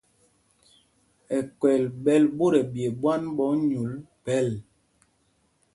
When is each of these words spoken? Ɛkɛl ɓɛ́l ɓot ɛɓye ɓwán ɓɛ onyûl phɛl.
Ɛkɛl 1.37 1.83
ɓɛ́l 2.03 2.23
ɓot 2.37 2.53
ɛɓye 2.61 2.85
ɓwán 2.99 3.21
ɓɛ 3.35 3.43
onyûl 3.53 3.91
phɛl. 4.23 4.49